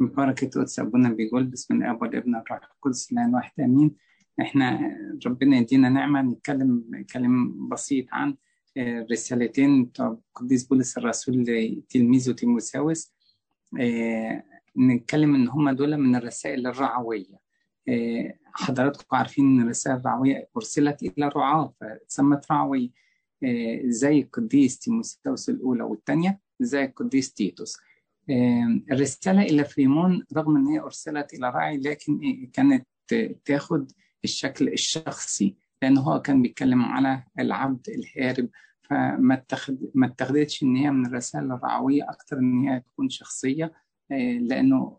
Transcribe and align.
ببركة 0.00 0.60
قدس 0.60 0.78
أبونا 0.78 1.08
بيقول 1.08 1.44
بسم 1.44 1.74
الله 1.74 1.98
والابن 2.00 2.36
الروح 2.36 2.60
القدس 2.76 3.12
لا 3.12 3.26
الواحد 3.26 3.60
آمين 3.60 3.96
إحنا 4.40 4.96
ربنا 5.26 5.56
يدينا 5.56 5.88
نعمة 5.88 6.22
نتكلم 6.22 7.04
كلام 7.12 7.68
بسيط 7.68 8.06
عن 8.12 8.36
رسالتين. 9.12 9.84
بتوع 9.84 10.18
القديس 10.28 10.64
بولس 10.64 10.98
الرسول 10.98 11.42
لتلميذه 11.42 12.32
تيموساوس 12.32 13.14
نتكلم 14.78 15.34
إن 15.34 15.48
هما 15.48 15.72
دول 15.72 15.96
من 15.96 16.16
الرسائل 16.16 16.66
الرعوية. 16.66 17.40
حضراتكم 18.44 19.16
عارفين 19.16 19.44
إن 19.44 19.60
الرسائل 19.60 19.96
الرعوية 19.96 20.48
أرسلت 20.56 21.02
إلى 21.02 21.28
رعاة 21.28 21.74
فتسمت 21.80 22.52
رعوية 22.52 22.90
زي 23.84 24.20
القديس 24.20 24.78
تيموساوس 24.78 25.48
الأولى 25.48 25.82
والثانية 25.82 26.40
زي 26.60 26.84
القديس 26.84 27.32
تيتوس. 27.32 27.76
الرسالة 28.92 29.42
إلى 29.42 29.64
فليمون 29.64 30.24
رغم 30.36 30.56
أن 30.56 30.66
هي 30.66 30.80
أرسلت 30.80 31.34
إلى 31.34 31.50
راعي 31.50 31.76
لكن 31.76 32.46
كانت 32.52 32.86
تاخد 33.44 33.92
الشكل 34.24 34.68
الشخصي 34.68 35.56
لأن 35.82 35.98
هو 35.98 36.22
كان 36.22 36.42
بيتكلم 36.42 36.82
على 36.82 37.22
العبد 37.38 37.88
الهارب 37.88 38.48
فما 38.82 39.34
اتخذ 39.34 39.74
ما 39.94 40.06
اتخذتش 40.06 40.62
إن 40.62 40.76
هي 40.76 40.90
من 40.90 41.06
الرسائل 41.06 41.52
الرعوية 41.52 42.10
أكتر 42.10 42.38
إن 42.38 42.68
هي 42.68 42.80
تكون 42.80 43.08
شخصية 43.08 43.72
لأنه 44.40 44.98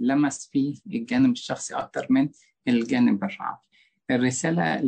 لمس 0.00 0.48
فيه 0.52 0.74
الجانب 0.86 1.32
الشخصي 1.32 1.74
أكتر 1.74 2.06
من 2.10 2.28
الجانب 2.68 3.24
الرعوي. 3.24 3.58
الرسالة 4.10 4.80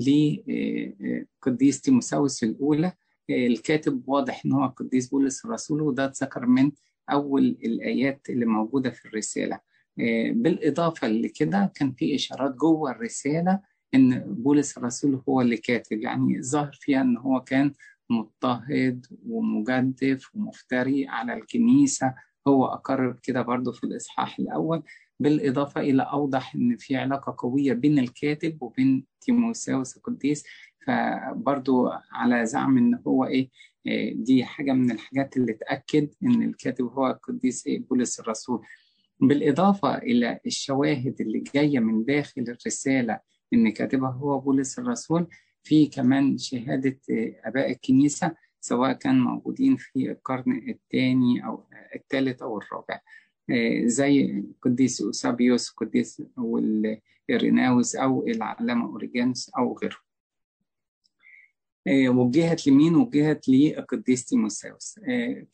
لقديس 1.42 1.80
تيموثاوس 1.80 2.44
الأولى 2.44 2.92
الكاتب 3.30 4.08
واضح 4.08 4.42
إن 4.46 4.52
هو 4.52 4.66
قديس 4.66 5.08
بولس 5.08 5.44
الرسول 5.44 5.82
وده 5.82 6.04
اتذكر 6.04 6.46
من 6.46 6.72
أول 7.12 7.44
الآيات 7.64 8.26
اللي 8.30 8.46
موجودة 8.46 8.90
في 8.90 9.06
الرسالة. 9.06 9.60
بالإضافة 10.30 11.08
لكده 11.08 11.72
كان 11.74 11.92
في 11.92 12.14
إشارات 12.14 12.54
جوه 12.54 12.90
الرسالة 12.90 13.60
إن 13.94 14.18
بولس 14.18 14.78
الرسول 14.78 15.22
هو 15.28 15.40
اللي 15.40 15.56
كاتب. 15.56 16.00
يعني 16.00 16.42
ظهر 16.42 16.72
فيها 16.80 17.00
إن 17.00 17.16
هو 17.16 17.40
كان 17.40 17.72
مضطهد 18.10 19.06
ومجدف 19.26 20.34
ومفتري 20.34 21.08
على 21.08 21.34
الكنيسة. 21.34 22.14
هو 22.48 22.66
أقرر 22.66 23.18
كده 23.22 23.42
برضو 23.42 23.72
في 23.72 23.84
الإصحاح 23.84 24.38
الأول. 24.38 24.82
بالإضافة 25.20 25.80
إلى 25.80 26.02
أوضح 26.02 26.54
إن 26.54 26.76
في 26.76 26.96
علاقة 26.96 27.34
قوية 27.38 27.72
بين 27.72 27.98
الكاتب 27.98 28.62
وبين 28.62 29.04
تيموساوس 29.20 29.96
القديس. 29.96 30.44
فبرضو 30.86 31.88
على 32.12 32.46
زعم 32.46 32.78
إن 32.78 32.94
هو 33.06 33.24
إيه 33.24 33.50
دي 34.14 34.44
حاجة 34.44 34.72
من 34.72 34.90
الحاجات 34.90 35.36
اللي 35.36 35.52
تأكد 35.52 36.08
إن 36.22 36.42
الكاتب 36.42 36.84
هو 36.84 37.06
القديس 37.06 37.66
إيه 37.66 37.80
بولس 37.80 38.20
الرسول. 38.20 38.62
بالإضافة 39.20 39.98
إلى 39.98 40.40
الشواهد 40.46 41.20
اللي 41.20 41.44
جاية 41.54 41.78
من 41.78 42.04
داخل 42.04 42.42
الرسالة 42.42 43.20
إن 43.52 43.72
كاتبها 43.72 44.10
هو 44.10 44.38
بولس 44.40 44.78
الرسول 44.78 45.26
في 45.62 45.86
كمان 45.86 46.38
شهادة 46.38 46.98
آباء 47.44 47.70
الكنيسة 47.70 48.34
سواء 48.60 48.92
كان 48.92 49.20
موجودين 49.20 49.76
في 49.76 50.10
القرن 50.10 50.68
الثاني 50.68 51.46
أو 51.46 51.64
الثالث 51.94 52.42
أو 52.42 52.58
الرابع. 52.58 53.00
زي 53.84 54.42
قديس 54.62 55.02
أوسابيوس 55.02 55.68
قديس 55.70 56.22
والإريناوس 56.36 57.96
أو 57.96 58.26
العلامة 58.26 58.86
أوريجانوس 58.86 59.50
أو 59.58 59.78
غيره 59.82 59.96
وجهت 61.90 62.66
لمين؟ 62.66 62.94
وجهت 62.96 63.48
للقديس 63.48 64.24
تيموساوس 64.24 65.00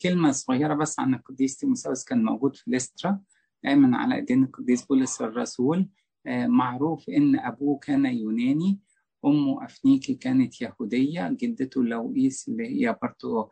كلمة 0.01 0.31
صغيرة 0.31 0.73
بس 0.73 0.99
عن 0.99 1.13
القديس 1.13 1.57
تيموساوس 1.57 2.03
كان 2.03 2.23
موجود 2.23 2.55
في 2.55 2.71
ليسترا 2.71 3.19
آمن 3.65 3.93
على 3.93 4.15
إيدين 4.15 4.43
القديس 4.43 4.85
بولس 4.85 5.21
الرسول. 5.21 5.87
معروف 6.27 7.09
إن 7.09 7.39
أبوه 7.39 7.77
كان 7.77 8.05
يوناني 8.05 8.79
أمه 9.25 9.65
أفنيكي 9.65 10.13
كانت 10.13 10.61
يهودية 10.61 11.29
جدته 11.41 11.83
لوئيس 11.83 12.47
اللي 12.47 12.67
هي 12.67 12.97
برضه 13.01 13.49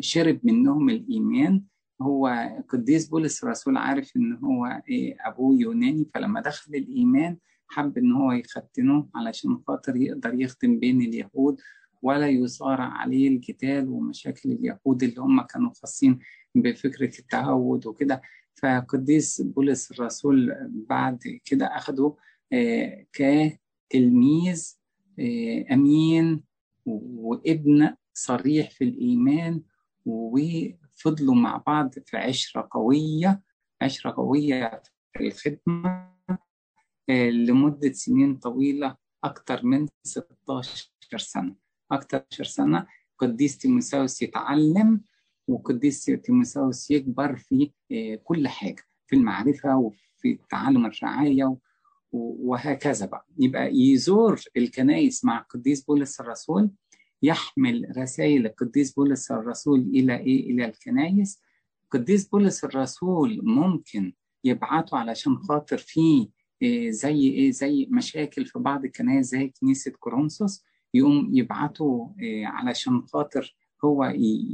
شرب 0.00 0.40
منهم 0.42 0.90
الإيمان. 0.90 1.62
هو 2.02 2.50
قديس 2.68 3.08
بولس 3.08 3.44
الرسول 3.44 3.76
عارف 3.76 4.16
إن 4.16 4.32
هو 4.32 4.82
أبوه 5.26 5.56
يوناني 5.60 6.06
فلما 6.14 6.40
دخل 6.40 6.74
الإيمان 6.74 7.36
حب 7.68 7.98
إن 7.98 8.12
هو 8.12 8.32
يختنه 8.32 9.08
علشان 9.14 9.58
خاطر 9.66 9.96
يقدر 9.96 10.34
يخدم 10.34 10.78
بين 10.78 11.00
اليهود 11.00 11.60
ولا 12.02 12.28
يصارع 12.28 12.84
عليه 12.84 13.28
القتال 13.28 13.88
ومشاكل 13.88 14.52
اليهود 14.52 15.02
اللي 15.02 15.20
هم 15.20 15.42
كانوا 15.42 15.70
خاصين 15.74 16.18
بفكرة 16.54 17.18
التهود 17.18 17.86
وكده. 17.86 18.22
فقديس 18.62 19.40
بولس 19.40 19.90
الرسول 19.90 20.56
بعد 20.70 21.40
كده 21.44 21.66
أخده 21.66 22.14
كتلميذ 23.12 24.78
أمين 25.72 26.42
وابن 26.86 27.94
صريح 28.14 28.70
في 28.70 28.84
الإيمان 28.84 29.62
وفضلوا 30.06 31.34
مع 31.34 31.56
بعض 31.66 31.94
في 32.06 32.16
عشرة 32.16 32.68
قوية 32.70 33.42
عشرة 33.82 34.10
قوية 34.10 34.82
في 35.12 35.26
الخدمة 35.26 36.08
لمدة 37.08 37.92
سنين 37.92 38.36
طويلة 38.36 38.96
أكثر 39.24 39.66
من 39.66 39.86
16 40.02 40.90
سنة. 41.16 41.67
أكثر 41.92 42.22
من 42.38 42.44
سنة 42.46 42.86
قديس 43.18 43.58
تيموساوس 43.58 44.22
يتعلم 44.22 45.00
وقديس 45.48 46.04
تيموساوس 46.04 46.90
يكبر 46.90 47.36
في 47.36 47.70
كل 48.24 48.48
حاجة 48.48 48.82
في 49.06 49.16
المعرفة 49.16 49.76
وفي 49.76 50.38
تعلم 50.50 50.86
الرعاية 50.86 51.56
وهكذا 52.12 53.06
بقى. 53.06 53.26
يبقى 53.38 53.74
يزور 53.76 54.40
الكنائس 54.56 55.24
مع 55.24 55.40
القديس 55.40 55.84
بولس 55.84 56.20
الرسول 56.20 56.70
يحمل 57.22 57.92
رسائل 57.96 58.46
القديس 58.46 58.92
بولس 58.94 59.30
الرسول 59.30 59.80
إلى 59.80 60.16
إيه؟ 60.16 60.50
إلى 60.50 60.64
الكنائس. 60.64 61.42
القديس 61.84 62.28
بولس 62.28 62.64
الرسول 62.64 63.40
ممكن 63.42 64.12
يبعته 64.44 64.96
علشان 64.98 65.36
خاطر 65.38 65.78
فيه 65.78 66.28
إيه 66.62 66.90
زي 66.90 67.20
إيه؟ 67.20 67.50
زي 67.50 67.88
مشاكل 67.90 68.46
في 68.46 68.58
بعض 68.58 68.84
الكنائس 68.84 69.26
زي 69.26 69.52
كنيسة 69.60 69.90
كورنثوس. 69.90 70.64
يقوم 70.98 71.30
يبعته 71.32 72.14
إيه 72.20 72.46
علشان 72.46 73.02
خاطر 73.02 73.56
هو 73.84 74.04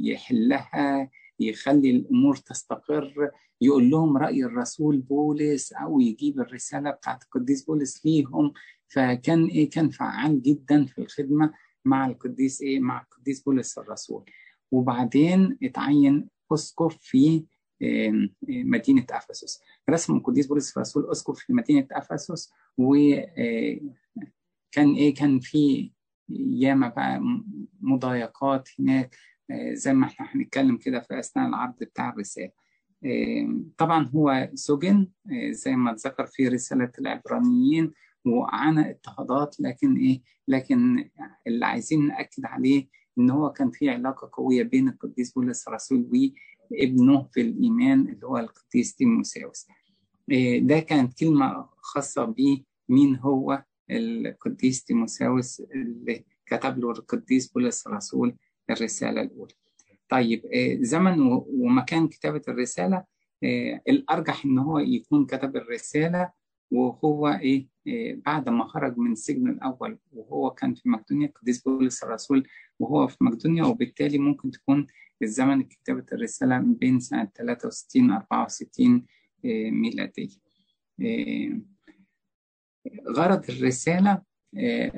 يحلها 0.05 1.11
يخلي 1.41 1.91
الأمور 1.91 2.37
تستقر 2.37 3.31
يقول 3.61 3.91
لهم 3.91 4.17
رأي 4.17 4.45
الرسول 4.45 4.99
بولس 4.99 5.73
أو 5.73 6.01
يجيب 6.01 6.41
الرسالة 6.41 6.91
بتاعت 6.91 7.23
القديس 7.25 7.65
بولس 7.65 8.07
ليهم. 8.07 8.53
فكان 8.89 9.45
إيه 9.47 9.71
كان 9.71 9.91
فعال 9.91 10.43
جدا 10.43 10.85
في 10.85 10.99
الخدمة 10.99 11.53
مع 11.85 12.07
القديس 12.07 12.63
إيه 12.63 12.81
مع 12.81 13.03
القديس 13.03 13.43
بولس 13.43 13.79
الرسول. 13.79 14.25
وبعدين 14.73 15.59
اتعين 15.63 16.29
اسقف 16.53 16.97
في 17.01 17.45
مدينة 18.49 19.07
أفسس. 19.11 19.61
رسم 19.91 20.17
القديس 20.17 20.47
بولس 20.47 20.77
الرسول 20.77 21.11
اسقف 21.11 21.39
في 21.39 21.53
مدينة 21.53 21.87
أفسس 21.93 22.53
وكان 22.79 23.91
إيه 24.77 25.15
كان 25.15 25.41
في 25.41 25.91
ياما 26.31 26.89
بقى 26.89 27.21
مضايقات 27.81 28.69
هناك 28.79 29.17
زي 29.73 29.95
ما 29.95 30.07
إحنا 30.07 30.27
هنتكلم 30.31 30.77
كده 30.77 31.01
في 31.01 31.19
أثناء 31.19 31.49
العرض 31.49 31.75
بتاع 31.81 32.11
الرسالة. 32.11 32.51
طبعا 33.79 34.07
هو 34.15 34.51
سجن 34.55 35.09
زي 35.51 35.77
ما 35.77 35.91
اتذكر 35.91 36.27
في 36.27 36.49
رسالة 36.49 36.93
العبرانيين 36.99 37.93
وعانى 38.27 38.91
اضطهادات 38.91 39.57
لكن 39.61 39.97
إيه؟ 39.97 40.23
لكن 40.49 41.11
اللي 41.47 41.67
عايزين 41.67 42.07
نأكد 42.09 42.45
عليه 42.45 42.89
إن 43.19 43.31
هو 43.31 43.53
كان 43.53 43.71
في 43.71 43.91
علاقة 43.91 44.31
قوية 44.33 44.63
بين 44.63 44.89
القديس 44.89 45.33
بولس 45.33 45.69
الرسول 45.69 46.09
وابنه 46.71 47.23
في 47.33 47.41
الإيمان 47.41 48.01
اللي 48.01 48.27
هو 48.27 48.39
القديس 48.39 48.95
تيموساوس. 48.95 49.67
ده 50.61 50.81
كانت 50.81 51.19
كلمة 51.19 51.69
خاصة 51.77 52.25
بمين 52.89 53.17
هو؟ 53.17 53.65
القديس 53.91 54.85
تيموساوس 54.85 55.61
اللي 55.61 56.25
كتب 56.47 56.79
له 56.79 56.91
القديس 56.91 57.53
بولس 57.53 57.87
الرسول 57.87 58.37
الرسالة 58.71 59.23
الأولى 59.23 59.53
طيب 60.09 60.43
زمن 60.81 61.21
ومكان 61.49 62.09
كتابة 62.09 62.43
الرسالة 62.49 63.05
الأرجح 63.89 64.45
إن 64.45 64.59
هو 64.59 64.79
يكون 64.79 65.27
كتب 65.27 65.57
الرسالة 65.57 66.33
وهو 66.71 67.29
إيه 67.29 67.69
بعد 68.27 68.49
ما 68.49 68.65
خرج 68.67 68.99
من 68.99 69.13
السجن 69.13 69.49
الأول 69.49 69.99
وهو 70.13 70.51
كان 70.51 70.75
في 70.75 70.89
مقدونيا 70.89 71.27
القديس 71.27 71.63
بولس 71.63 72.05
الرسول 72.05 72.49
وهو 72.79 73.07
في 73.07 73.25
مقدونيا 73.25 73.65
وبالتالي 73.65 74.19
ممكن 74.19 74.51
تكون 74.51 74.87
الزمن 75.23 75.63
كتابة 75.63 76.07
الرسالة 76.13 76.59
بين 76.59 77.01
سنة 77.01 77.31
63 77.37 78.11
64 78.11 79.05
ميلادية 79.71 80.37
غرض 83.17 83.51
الرسالة 83.51 84.23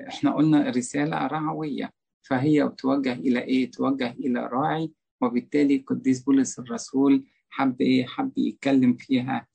إحنا 0.08 0.34
قلنا 0.34 0.70
رسالة 0.70 1.26
رعوية. 1.26 1.92
فهي 2.22 2.68
توجه 2.68 3.12
إلى 3.12 3.40
إيه؟ 3.40 3.70
توجه 3.70 4.10
إلى 4.10 4.46
راعي 4.46 4.92
وبالتالي 5.20 5.76
القديس 5.76 6.22
بولس 6.22 6.58
الرسول 6.58 7.24
حب 7.50 7.80
إيه؟ 7.80 8.06
حب 8.06 8.32
يتكلم 8.38 8.94
فيها 8.94 9.46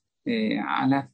على 0.57 1.07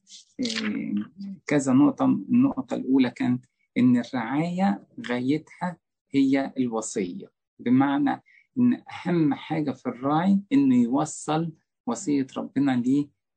كذا 1.47 1.73
نقطة. 1.73 2.05
النقطة 2.05 2.75
الأولى 2.75 3.09
كانت 3.09 3.45
إن 3.77 3.97
الرعاية 3.97 4.87
غايتها 5.09 5.77
هي 6.11 6.53
الوصية. 6.57 7.31
بمعنى 7.59 8.23
إن 8.57 8.81
أهم 9.05 9.33
حاجة 9.33 9.71
في 9.71 9.85
الراعي 9.85 10.39
إنه 10.53 10.75
يوصل 10.75 11.51
وصية 11.87 12.27
ربنا 12.37 12.83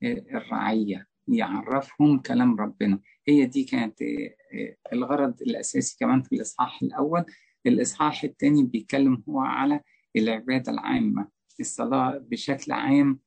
للرعية 0.02 1.06
يعرفهم 1.28 2.18
كلام 2.18 2.56
ربنا. 2.60 2.98
هي 3.30 3.46
دي 3.46 3.64
كانت 3.64 3.98
الغرض 4.92 5.42
الأساسي 5.42 5.96
كمان 6.00 6.22
في 6.22 6.32
الإصحاح 6.34 6.82
الأول. 6.82 7.24
الإصحاح 7.66 8.24
الثاني 8.24 8.62
بيتكلم 8.64 9.22
هو 9.28 9.40
على 9.40 9.80
العبادة 10.16 10.72
العامة 10.72 11.28
الصلاة 11.60 12.18
بشكل 12.18 12.72
عام 12.72 13.18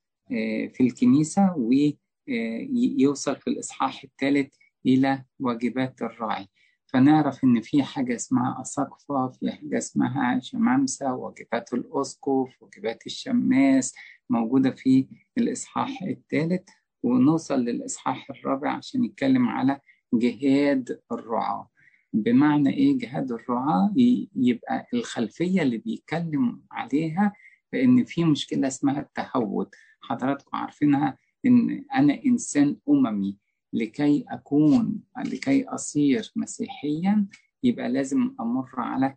في 0.74 0.78
الكنيسة 0.82 1.56
ويوصل 1.58 3.36
في 3.36 3.48
الإصحاح 3.50 4.04
الثالث 4.04 4.56
إلى 4.86 5.24
واجبات 5.40 6.02
الراعي. 6.02 6.48
فنعرف 6.86 7.44
إن 7.44 7.62
في 7.62 7.84
حاجة 7.84 8.16
اسمها 8.16 8.62
أساقفة 8.62 9.28
في 9.30 9.52
حاجة 9.52 9.78
اسمها 9.78 10.40
شمامسة 10.40 11.14
واجبات 11.14 11.74
الأسقف 11.74 12.62
واجبات 12.62 13.06
الشماس 13.06 13.96
موجودة 14.30 14.72
في 14.72 15.08
الإصحاح 15.38 16.02
الثالث 16.04 16.70
ونوصل 17.04 17.60
للإصحاح 17.60 18.30
الرابع 18.30 18.72
عشان 18.72 19.04
يتكلم 19.04 19.48
على 19.50 19.80
جهاد 20.14 21.00
الرعاة. 21.12 21.70
بمعنى 22.14 22.70
إيه 22.74 22.98
جهاد 22.98 23.32
الرعاة؟ 23.32 23.94
يبقى 24.36 24.88
الخلفية 24.94 25.62
اللي 25.62 25.78
بيتكلم 25.78 26.62
عليها 26.72 27.34
بأن 27.72 28.04
في 28.04 28.24
مشكلة 28.26 28.68
اسمها 28.68 29.00
التهود 29.00 29.68
حضراتكم 30.02 30.58
عارفينها 30.58 31.18
إن 31.46 31.86
أنا 31.96 32.20
إنسان 32.26 32.78
أممي. 32.90 33.38
لكي 33.74 34.26
أكون 34.30 35.00
لكي 35.26 35.64
أصير 35.64 36.32
مسيحيا 36.36 37.26
يبقى 37.64 37.90
لازم 37.90 38.36
أمر 38.40 38.70
على 38.78 39.16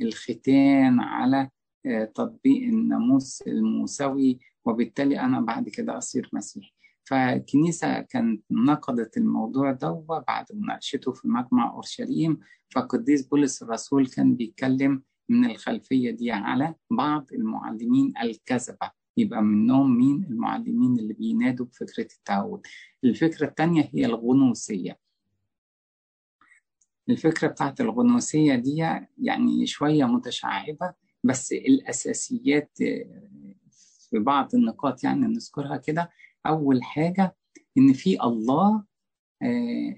الختان 0.00 1.00
على 1.00 1.48
تطبيق 2.14 2.62
الناموس 2.62 3.42
الموسوي 3.42 4.38
وبالتالي 4.64 5.20
أنا 5.20 5.40
بعد 5.40 5.68
كده 5.68 5.98
أصير 5.98 6.28
مسيحي. 6.32 6.72
فالكنيسة 7.08 8.00
كانت 8.00 8.42
نقدت 8.50 9.16
الموضوع 9.16 9.72
ده 9.72 9.90
بعد 10.28 10.46
مناقشته 10.54 11.12
في 11.12 11.28
مجمع 11.28 11.70
أورشليم 11.72 12.40
فالقديس 12.68 13.26
بولس 13.26 13.62
الرسول 13.62 14.06
كان 14.06 14.34
بيتكلم 14.34 15.02
من 15.28 15.44
الخلفية 15.50 16.10
دي 16.10 16.30
على 16.32 16.74
بعض 16.90 17.26
المعلمين 17.32 18.12
الكذبة. 18.22 18.90
يبقى 19.16 19.42
منهم 19.42 19.98
مين؟ 19.98 20.24
المعلمين 20.30 20.98
اللي 20.98 21.12
بينادوا 21.14 21.66
بفكرة 21.66 22.08
التعود. 22.18 22.66
الفكرة 23.04 23.46
الثانية 23.46 23.90
هي 23.94 24.06
الغنوسية. 24.06 24.98
الفكرة 27.10 27.48
بتاعت 27.48 27.80
الغنوسية 27.80 28.54
دي 28.54 28.76
يعني 29.18 29.66
شوية 29.66 30.04
متشعبة 30.04 30.94
بس 31.24 31.52
الأساسيات 31.52 32.78
في 34.10 34.18
بعض 34.18 34.54
النقاط 34.54 35.04
يعني 35.04 35.26
نذكرها 35.26 35.76
كده. 35.76 36.10
أول 36.46 36.82
حاجة 36.82 37.36
إن 37.78 37.92
في 37.92 38.22
الله 38.22 38.84
آه 39.42 39.94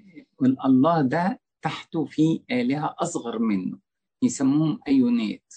الله 0.67 1.03
ده 1.03 1.41
تحته 1.63 2.05
في 2.05 2.43
آلهة 2.51 2.95
أصغر 2.99 3.39
منه 3.39 3.79
يسموهم 4.23 4.81
أيونات. 4.89 5.55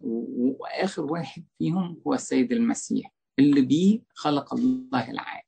وآخر 0.00 1.04
واحد 1.04 1.44
فيهم 1.58 2.00
هو 2.06 2.14
السيد 2.14 2.52
المسيح 2.52 3.12
اللي 3.38 3.60
بيه 3.60 4.00
خلق 4.14 4.54
الله 4.54 5.10
العالم. 5.10 5.44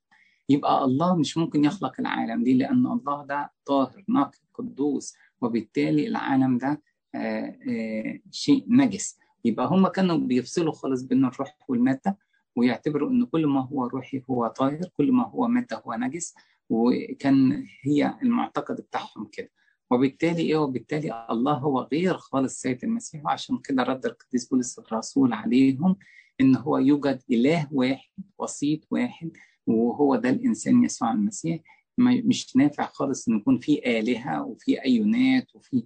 يبقى 0.49 0.85
الله 0.85 1.17
مش 1.17 1.37
ممكن 1.39 1.65
يخلق 1.65 1.93
العالم 2.01 2.45
دي 2.45 2.55
لأن 2.55 2.87
الله 2.87 3.25
ده 3.27 3.53
طاهر 3.67 4.05
نقي 4.09 4.39
قدوس 4.55 5.15
وبالتالي 5.41 6.07
العالم 6.09 6.59
ده 6.59 6.83
آه 7.15 7.59
آه 7.69 8.21
شيء 8.31 8.65
نجس. 8.69 9.19
يبقى 9.45 9.67
هم 9.67 9.89
كانوا 9.89 10.17
بيفصلوا 10.17 10.73
خالص 10.73 11.03
بين 11.03 11.25
الروح 11.25 11.57
والمادة 11.69 12.19
ويعتبروا 12.57 13.11
إن 13.11 13.25
كل 13.27 13.47
ما 13.47 13.67
هو 13.67 13.87
روحي 13.87 14.23
هو 14.31 14.47
طاهر 14.47 14.89
كل 14.97 15.13
ما 15.13 15.27
هو 15.29 15.49
مادة 15.49 15.83
هو 15.87 15.95
نجس 15.95 16.35
وكان 16.71 17.67
هي 17.83 18.15
المعتقد 18.23 18.77
بتاعهم 18.81 19.29
كده. 19.33 19.51
وبالتالي 19.91 20.43
إيه؟ 20.43 20.57
وبالتالي 20.57 21.27
الله 21.31 21.53
هو 21.53 21.81
غير 21.93 22.17
خالص 22.17 22.61
سيد 22.61 22.85
المسيح 22.85 23.25
وعشان 23.25 23.59
كده 23.59 23.83
رد 23.83 24.07
القديس 24.07 24.49
بولس 24.49 24.79
الرسول 24.79 25.33
عليهم 25.33 25.97
إن 26.41 26.57
هو 26.57 26.79
يوجد 26.79 27.23
إله 27.31 27.69
واحد 27.73 28.09
وسيط 28.39 28.81
واحد 28.91 29.31
وهو 29.67 30.17
ده 30.17 30.31
الإنسان 30.31 30.85
يسوع 30.85 31.13
المسيح. 31.13 31.61
مش 31.99 32.57
نافع 32.57 32.87
خالص 32.87 33.29
إن 33.29 33.37
يكون 33.37 33.59
في 33.59 33.99
آلهة 33.99 34.43
وفي 34.45 34.85
أيونات 34.85 35.47
وفي 35.55 35.83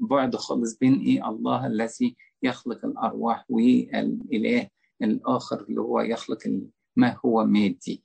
بعد 0.00 0.36
خالص 0.36 0.78
بين 0.78 1.00
إيه؟ 1.00 1.28
الله 1.28 1.66
الذي 1.66 2.16
يخلق 2.42 2.84
الأرواح 2.84 3.44
والإله 3.48 4.68
الآخر 5.02 5.60
اللي 5.68 5.80
هو 5.80 6.00
يخلق 6.00 6.38
ما 6.96 7.16
هو 7.24 7.44
مادي. 7.46 8.04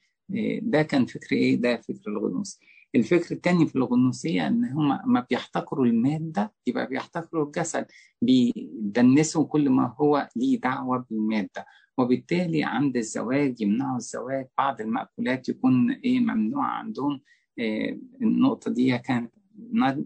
ده 0.62 0.82
كان 0.82 1.06
فكر 1.06 1.36
إيه؟ 1.36 1.56
ده 1.56 1.78
فكر 1.78 2.02
الغنوص 2.12 2.60
الفكر 2.96 3.36
الثاني 3.36 3.66
في 3.68 3.76
الغنوصية 3.76 4.48
إن 4.48 4.66
هم 4.66 5.00
ما 5.14 5.26
بيحتقروا 5.30 5.86
المادة 5.86 6.54
يبقى 6.68 6.88
بيحتقروا 6.88 7.46
الجسد 7.46 7.86
بيدنسوا 8.22 9.46
كل 9.46 9.70
ما 9.70 9.96
هو 10.02 10.30
ليه 10.36 10.60
دعوة 10.60 11.06
بالمادة. 11.10 11.66
وبالتالي 11.98 12.64
عند 12.64 12.98
الزواج 12.98 13.62
يمنعوا 13.62 13.98
الزواج 13.98 14.48
بعض 14.58 14.82
المأكولات 14.82 15.50
يكون 15.50 15.92
إيه 15.92 16.20
ممنوع 16.20 16.66
عندهم. 16.66 17.22
إيه 17.60 18.00
النقطة 18.22 18.72
دي 18.72 18.98
كانت 18.98 19.32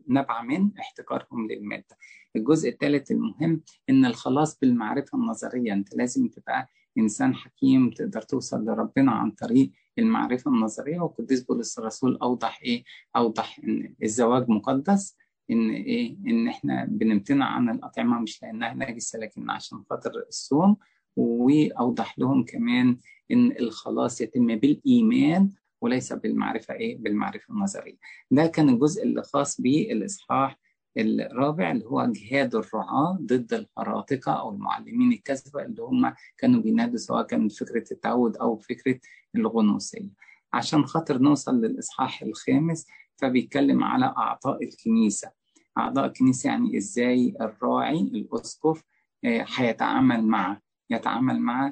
نبع 0.07 0.41
من 0.41 0.69
احتكارهم 0.79 1.47
للمادة. 1.51 1.97
الجزء 2.35 2.69
الثالث 2.69 3.11
المهم 3.11 3.61
إن 3.89 4.05
الخلاص 4.05 4.59
بالمعرفة 4.59 5.17
النظرية. 5.17 5.73
أنت 5.73 5.95
لازم 5.95 6.27
تبقى 6.27 6.67
إنسان 6.97 7.35
حكيم 7.35 7.89
تقدر 7.89 8.21
توصل 8.21 8.65
لربنا 8.65 9.11
عن 9.11 9.31
طريق 9.31 9.71
المعرفة 9.99 10.51
النظرية 10.51 10.99
والقديس 10.99 11.43
بولس 11.43 11.79
الرسول 11.79 12.17
أوضح 12.21 12.61
إيه؟ 12.63 12.83
أوضح 13.15 13.59
إن 13.63 13.95
الزواج 14.03 14.49
مقدس 14.49 15.17
إن 15.51 15.69
إيه؟ 15.69 16.17
إن 16.27 16.47
إحنا 16.47 16.85
بنمتنع 16.85 17.45
عن 17.45 17.69
الأطعمة 17.69 18.19
مش 18.19 18.43
لأنها 18.43 18.73
نجسة 18.73 19.19
لكن 19.19 19.49
عشان 19.49 19.83
خاطر 19.89 20.11
الصوم 20.27 20.77
وأوضح 21.15 22.19
لهم 22.19 22.43
كمان 22.45 22.97
إن 23.31 23.51
الخلاص 23.51 24.21
يتم 24.21 24.55
بالإيمان 24.55 25.49
وليس 25.81 26.13
بالمعرفة 26.13 26.73
إيه؟ 26.73 26.97
بالمعرفة 26.97 27.53
النظرية. 27.53 27.97
ده 28.31 28.47
كان 28.47 28.69
الجزء 28.69 29.03
اللي 29.03 29.23
خاص 29.23 29.61
بالإصحاح 29.61 30.59
الرابع 30.97 31.71
اللي 31.71 31.85
هو 31.85 32.05
جهاد 32.05 32.55
الرعاة 32.55 33.17
ضد 33.21 33.53
الهراطقة 33.53 34.31
أو 34.31 34.49
المعلمين 34.51 35.11
الكذبة 35.11 35.65
اللي 35.65 35.81
هم 35.83 36.13
كانوا 36.37 36.61
بينادوا 36.61 36.97
سواء 36.97 37.23
كان 37.23 37.49
فكرة 37.49 37.83
التعود 37.91 38.37
أو 38.37 38.57
فكرة 38.57 38.99
الغنوصية. 39.35 40.09
عشان 40.53 40.85
خاطر 40.85 41.17
نوصل 41.17 41.61
للإصحاح 41.61 42.21
الخامس 42.21 42.87
فبيتكلم 43.17 43.83
على 43.83 44.05
أعضاء 44.05 44.63
الكنيسة. 44.63 45.31
أعضاء 45.77 46.05
الكنيسة 46.05 46.49
يعني 46.49 46.77
إزاي 46.77 47.33
الراعي 47.41 47.99
الأسقف 47.99 48.83
هيتعامل 49.25 50.23
مع 50.23 50.61
يتعامل 50.89 51.39
مع 51.39 51.69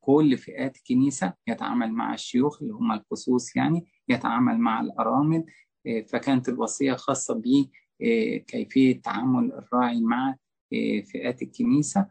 كل 0.00 0.38
فئات 0.38 0.76
الكنيسة 0.76 1.32
يتعامل 1.46 1.92
مع 1.92 2.14
الشيوخ 2.14 2.62
اللي 2.62 2.74
هم 2.74 2.92
الخصوص 2.92 3.56
يعني 3.56 3.86
يتعامل 4.08 4.58
مع 4.58 4.80
الأرامل. 4.80 5.44
فكانت 6.06 6.48
الوصية 6.48 6.92
خاصة 6.94 7.34
ب 7.34 7.66
كيفية 8.46 9.00
تعامل 9.02 9.52
الراعي 9.52 10.00
مع 10.00 10.34
فئات 11.12 11.42
الكنيسة. 11.42 12.06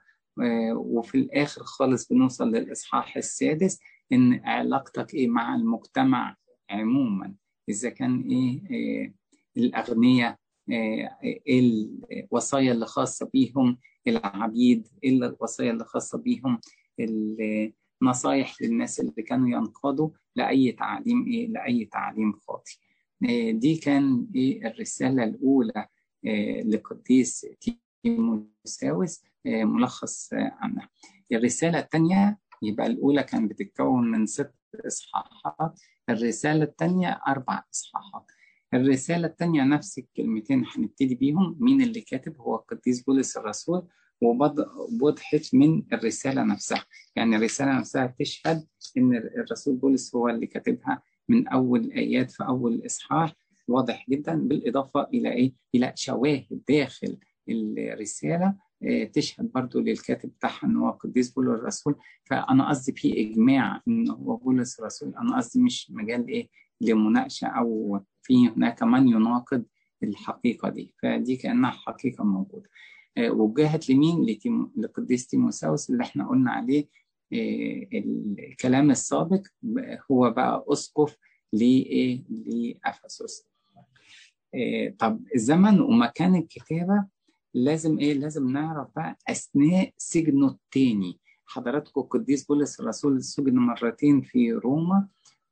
وفي 0.73 1.15
الآخر 1.15 1.63
خالص 1.63 2.07
بنوصل 2.07 2.51
للإصحاح 2.51 3.17
السادس 3.17 3.79
إن 4.13 4.41
علاقتك 4.45 5.13
إيه 5.13 5.27
مع 5.27 5.55
المجتمع 5.55 6.35
عموما. 6.69 7.33
إذا 7.69 7.89
كان 7.89 8.21
إيه 8.21 9.13
الأغنياء 9.57 10.37
إيه 10.69 11.89
الوصايا 12.11 12.71
اللي 12.71 12.85
خاصة 12.85 13.29
بيهم 13.33 13.77
العبيد 14.07 14.87
إيه 15.03 15.09
الوصايا 15.17 15.71
اللي 15.71 15.85
خاصة 15.85 16.17
بيهم 16.17 16.59
النصايح 18.01 18.61
للناس 18.61 18.99
اللي 18.99 19.23
كانوا 19.27 19.49
ينقادوا 19.49 20.09
لأي 20.35 20.71
تعليم 20.71 21.27
إيه 21.27 21.47
لأي 21.47 21.85
تعليم 21.85 22.33
خاطئ 22.33 22.71
دي 23.51 23.75
كان 23.83 24.27
إيه 24.35 24.67
الرسالة 24.67 25.23
الأولى 25.23 25.87
لقديس 26.65 27.45
تيموساوس 28.03 29.23
ملخص 29.45 30.29
عنها. 30.33 30.89
الرسالة 31.31 31.79
الثانية 31.79 32.37
يبقى 32.63 32.87
الأولى 32.87 33.23
كان 33.23 33.47
بتتكون 33.47 34.11
من 34.11 34.25
ست 34.25 34.53
إصحاحات 34.87 35.79
الرسالة 36.09 36.63
الثانية 36.63 37.21
أربع 37.27 37.63
إصحاحات. 37.73 38.25
الرسالة 38.73 39.27
الثانية 39.27 39.63
نفس 39.63 39.97
الكلمتين 39.99 40.63
هنبتدي 40.75 41.15
بيهم 41.15 41.57
مين 41.59 41.81
اللي 41.81 42.01
كاتب؟ 42.01 42.37
هو 42.41 42.55
القديس 42.55 43.03
بولس 43.03 43.37
الرسول 43.37 43.87
ووضحت 44.21 45.55
من 45.55 45.83
الرسالة 45.93 46.43
نفسها. 46.43 46.85
يعني 47.15 47.35
الرسالة 47.35 47.79
نفسها 47.79 48.15
تشهد 48.19 48.67
إن 48.97 49.15
الرسول 49.15 49.75
بولس 49.75 50.15
هو 50.15 50.29
اللي 50.29 50.47
كاتبها 50.47 51.01
من 51.29 51.47
أول 51.47 51.91
آيات 51.91 52.31
في 52.31 52.43
أول 52.43 52.85
إصحاح 52.85 53.33
واضح 53.67 54.05
جدا 54.09 54.35
بالإضافة 54.35 55.07
إلى 55.13 55.31
إيه؟ 55.31 55.53
إلى 55.75 55.93
شواهد 55.95 56.61
داخل 56.69 57.17
الرسالة. 57.49 58.55
تشهد 59.13 59.51
برضو 59.51 59.79
للكاتب 59.79 60.29
بتاعها 60.29 60.63
إن 60.65 60.75
هو 60.75 60.89
قديس 60.89 61.31
بولس 61.31 61.59
الرسول. 61.59 61.95
فأنا 62.25 62.69
قصدي 62.69 62.91
في 62.91 63.21
إجماع 63.21 63.81
إن 63.87 64.09
هو 64.09 64.35
بولس 64.35 64.79
الرسول. 64.79 65.15
أنا 65.15 65.37
قصدي 65.37 65.63
مش 65.63 65.91
مجال 65.91 66.27
إيه؟ 66.27 66.49
لمناقشة 66.81 67.47
أو 67.47 67.99
في 68.21 68.47
هناك 68.47 68.83
من 68.83 69.07
يناقض 69.07 69.63
الحقيقة 70.03 70.69
دي. 70.69 70.93
فدي 71.03 71.35
كأنها 71.35 71.71
حقيقة 71.71 72.23
موجودة. 72.23 72.69
وجهت 73.19 73.89
لمين؟ 73.89 74.25
لقديس 74.77 75.27
تيموساوس 75.27 75.89
اللي 75.89 76.03
إحنا 76.03 76.27
قلنا 76.29 76.51
عليه 76.51 76.87
الكلام 77.33 78.91
السابق 78.91 79.41
هو 80.11 80.29
بقى 80.31 80.65
أسقف 80.67 81.17
لإيه؟ 81.53 82.23
لأفسس. 82.29 83.47
طب 84.99 85.19
الزمن 85.35 85.79
ومكان 85.81 86.35
الكتابة 86.35 87.05
لازم 87.53 87.99
إيه؟ 87.99 88.13
لازم 88.13 88.49
نعرف 88.51 88.87
بقى 88.95 89.17
أثناء 89.29 89.91
سجنه 89.97 90.47
الثاني 90.47 91.19
حضراتكم 91.45 92.01
القديس 92.01 92.45
بولس 92.45 92.79
الرسول 92.79 93.23
سجن 93.23 93.55
مرتين 93.55 94.21
في 94.21 94.51
روما 94.51 95.07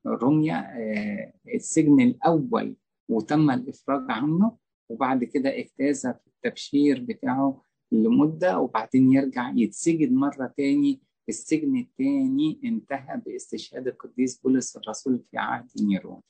روميا 0.06 0.54
آه 0.78 1.32
السجن 1.54 2.00
الأول 2.00 2.76
وتم 3.08 3.50
الإفراج 3.50 4.04
عنه 4.10 4.56
وبعد 4.88 5.24
كده 5.24 5.58
اجتاز 5.58 6.06
في 6.06 6.26
التبشير 6.26 7.04
بتاعه 7.08 7.62
لمدة 7.92 8.58
وبعدين 8.58 9.12
يرجع 9.12 9.52
يتسجن 9.56 10.14
مرة 10.14 10.54
تاني 10.56 11.00
السجن 11.30 11.76
الثاني 11.76 12.60
انتهى 12.64 13.22
باستشهاد 13.26 13.86
القديس 13.88 14.38
بولس 14.38 14.76
الرسول 14.76 15.22
في 15.30 15.38
عهد 15.38 15.68
نيرون. 15.82 16.20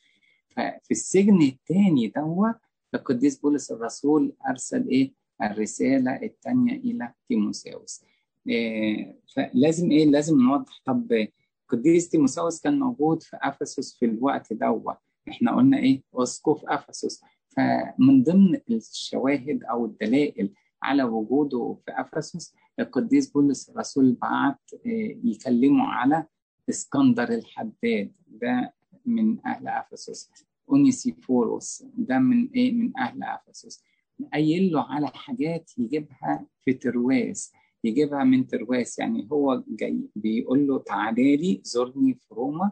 ففي 0.48 0.90
السجن 0.90 1.42
الثاني 1.42 2.08
دوت 2.08 2.56
القديس 2.94 3.38
بولس 3.40 3.72
الرسول 3.72 4.32
أرسل 4.50 4.88
إيه؟ 4.88 5.12
الرسالة 5.42 6.22
الثانية 6.22 6.72
إلى 6.72 7.12
تيموساوس. 7.28 8.04
إيه 8.48 9.16
فلازم 9.34 9.90
إيه؟ 9.90 10.04
لازم 10.04 10.40
نوضح. 10.40 10.80
طب 10.84 11.28
قديس 11.68 12.08
تيموساوس 12.08 12.60
كان 12.60 12.78
موجود 12.78 13.22
في 13.22 13.38
أفسس 13.42 13.98
في 13.98 14.06
الوقت 14.06 14.52
دوت. 14.52 14.96
إحنا 15.28 15.56
قلنا 15.56 15.78
إيه؟ 15.78 16.02
أسقف 16.14 16.64
أفسس. 16.64 17.22
فمن 17.48 18.22
ضمن 18.22 18.60
الشواهد 18.70 19.64
أو 19.64 19.84
الدلائل 19.84 20.52
على 20.82 21.02
وجوده 21.02 21.76
في 21.84 21.92
أفسس. 22.00 22.54
القديس 22.80 23.30
بولس 23.30 23.70
الرسول 23.70 24.12
بعت 24.12 24.70
إيه 24.86 25.18
يكلمه 25.24 25.84
على 25.84 26.26
إسكندر 26.70 27.28
الحداد. 27.28 28.12
ده 28.28 28.74
من 29.06 29.46
أهل 29.46 29.68
أفسس. 29.68 30.30
أونيسيفوروس 30.70 31.84
ده 31.96 32.18
من 32.18 32.48
إيه؟ 32.50 32.72
من 32.72 32.98
أهل 32.98 33.22
أفسس. 33.22 33.84
قايل 34.32 34.72
له 34.72 34.82
على 34.82 35.06
حاجات 35.08 35.70
يجيبها 35.78 36.46
في 36.64 36.72
ترواس 36.72 37.52
يجيبها 37.84 38.24
من 38.24 38.46
ترواس. 38.46 38.98
يعني 38.98 39.28
هو 39.32 39.64
جاي 39.68 40.08
بيقول 40.16 40.66
له 40.66 40.78
تعالى 40.78 41.36
لي 41.36 41.60
زورني 41.64 42.14
في 42.14 42.34
روما 42.34 42.70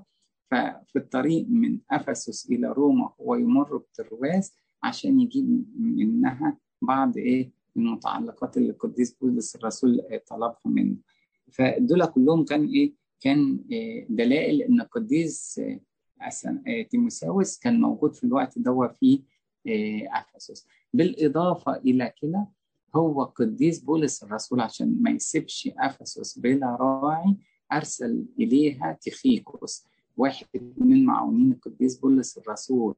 ففي 0.50 0.96
الطريق 0.96 1.46
من 1.48 1.78
أفسس 1.90 2.50
إلى 2.50 2.68
روما 2.68 3.12
هو 3.20 3.34
يمر 3.34 3.76
بترواس 3.76 4.54
عشان 4.82 5.20
يجيب 5.20 5.64
منها 5.78 6.58
بعض 6.82 7.16
إيه؟ 7.16 7.52
المتعلقات 7.86 8.56
اللي 8.56 8.70
القديس 8.70 9.12
بولس 9.14 9.56
الرسول 9.56 10.00
طلبها 10.26 10.58
منه. 10.64 10.96
فدول 11.52 12.06
كلهم 12.06 12.44
كان 12.44 12.66
إيه؟ 12.66 12.92
كان 13.20 13.64
إيه 13.70 14.06
دلائل 14.10 14.62
إن 14.62 14.80
القديس 14.80 15.60
إيه 16.66 16.88
تيموساوس 16.88 17.58
كان 17.58 17.80
موجود 17.80 18.14
في 18.14 18.24
الوقت 18.24 18.58
ده 18.58 18.88
في 19.00 19.22
أفسس. 20.12 20.66
بالإضافة 20.94 21.76
إلى 21.76 22.12
كده 22.22 22.46
هو 22.96 23.24
قديس 23.24 23.80
بولس 23.80 24.22
الرسول 24.22 24.60
عشان 24.60 25.02
ما 25.02 25.10
يسيبش 25.10 25.70
أفسس 25.78 26.38
بلا 26.38 26.76
راعي 26.80 27.36
أرسل 27.72 28.24
إليها 28.38 28.98
تيخيكوس 29.00 29.84
واحد 30.16 30.46
من 30.76 31.04
معاونين 31.04 31.52
القديس 31.52 31.98
بولس 31.98 32.38
الرسول 32.38 32.94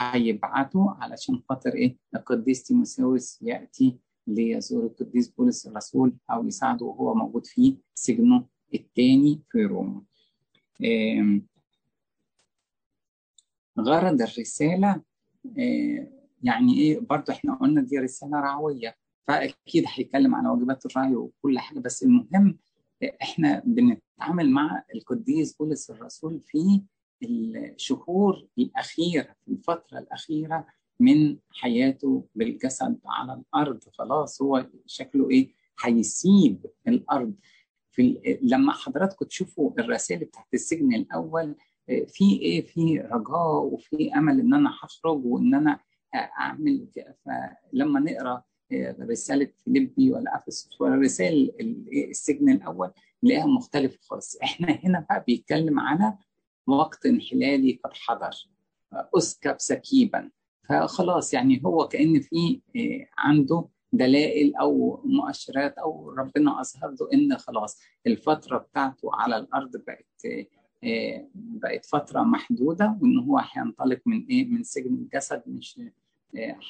هيبعته 0.00 0.90
علشان 0.90 1.40
خاطر 1.48 1.74
إيه؟ 1.74 1.96
القديس 2.16 2.62
تيموساوس 2.62 3.42
يأتي 3.42 3.98
ليزور 4.26 4.86
القديس 4.86 5.28
بولس 5.28 5.66
الرسول 5.66 6.12
أو 6.30 6.46
يساعده 6.46 6.86
وهو 6.86 7.14
موجود 7.14 7.46
في 7.46 7.76
سجنه 7.94 8.46
الثاني 8.74 9.42
في 9.50 9.62
روما. 9.64 10.02
إيه 10.80 11.42
غرض 13.80 14.22
الرسالة 14.22 15.02
إيه 15.58 16.12
يعني 16.42 16.74
إيه 16.78 17.00
برضه 17.00 17.32
إحنا 17.32 17.54
قلنا 17.54 17.80
دي 17.80 17.98
رسالة 17.98 18.40
رعوية 18.40 18.96
فأكيد 19.28 19.84
هيتكلم 19.88 20.34
عن 20.34 20.46
واجبات 20.46 20.86
الرعي 20.86 21.14
وكل 21.16 21.58
حاجة 21.58 21.78
بس 21.78 22.02
المهم 22.02 22.58
إحنا 23.22 23.62
بنتعامل 23.66 24.50
مع 24.50 24.84
القديس 24.94 25.56
بولس 25.56 25.90
الرسول 25.90 26.40
في 26.40 26.82
الشهور 27.22 28.46
الأخيرة 28.58 29.36
في 29.44 29.48
الفترة 29.52 29.98
الأخيرة 29.98 30.66
من 31.02 31.36
حياته 31.50 32.26
بالجسد 32.34 32.98
على 33.06 33.32
الأرض. 33.34 33.80
خلاص 33.92 34.42
هو 34.42 34.66
شكله 34.86 35.30
إيه؟ 35.30 35.54
هيسيب 35.84 36.66
الأرض. 36.88 37.34
في 37.90 38.38
لما 38.42 38.72
حضراتكم 38.72 39.26
تشوفوا 39.26 39.70
الرسائل 39.78 40.24
بتاعت 40.24 40.46
السجن 40.54 40.94
الأول 40.94 41.54
في 41.86 42.38
إيه؟ 42.42 42.66
في 42.66 42.98
رجاء 43.00 43.64
وفي 43.64 44.14
أمل 44.14 44.40
إن 44.40 44.54
أنا 44.54 44.70
هخرج 44.82 45.24
وإن 45.24 45.54
أنا 45.54 45.80
أعمل 46.14 46.88
فلما 47.24 48.00
نقرأ 48.00 48.42
رسالة 49.00 49.48
فيليبي 49.64 50.12
ولا 50.12 50.36
أفسس 50.36 50.80
ولا 50.80 50.94
رسائل 50.94 51.52
السجن 52.10 52.50
الأول 52.50 52.90
نلاقيها 53.24 53.46
مختلفة 53.46 53.98
خالص. 54.02 54.36
إحنا 54.42 54.68
هنا 54.84 55.06
بقى 55.10 55.24
بيتكلم 55.26 55.80
على 55.80 56.18
وقت 56.66 57.06
انحلالي 57.06 57.80
قد 57.84 57.90
حضر. 57.94 58.30
أسكب 59.16 59.56
سكيبا. 59.58 60.30
فخلاص 60.68 61.34
يعني 61.34 61.62
هو 61.64 61.88
كأن 61.88 62.20
في 62.20 62.60
عنده 63.18 63.68
دلائل 63.92 64.54
أو 64.56 65.02
مؤشرات 65.04 65.78
أو 65.78 66.10
ربنا 66.10 66.60
اظهر 66.60 66.90
له 66.90 67.08
إن 67.14 67.38
خلاص 67.38 67.80
الفترة 68.06 68.58
بتاعته 68.58 69.10
على 69.14 69.36
الأرض 69.36 69.76
بقت 69.76 70.06
بقت 71.34 71.84
فترة 71.86 72.20
محدودة 72.22 72.98
وإن 73.02 73.18
هو 73.18 73.38
هينطلق 73.52 74.00
من 74.06 74.26
إيه؟ 74.26 74.48
من 74.48 74.62
سجن 74.62 74.94
الجسد 74.94 75.42
مش 75.46 75.80